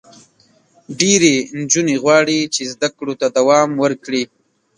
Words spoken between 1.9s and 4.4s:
غواړي چې زده کړو ته دوام ورکړي.